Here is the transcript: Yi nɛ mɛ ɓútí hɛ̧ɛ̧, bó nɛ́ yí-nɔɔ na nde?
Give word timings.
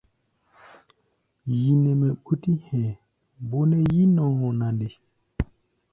Yi 1.59 1.71
nɛ 1.83 1.91
mɛ 2.01 2.07
ɓútí 2.23 2.51
hɛ̧ɛ̧, 2.65 2.93
bó 3.49 3.59
nɛ́ 3.69 3.79
yí-nɔɔ 3.93 4.47
na 4.59 4.67
nde? 4.75 4.87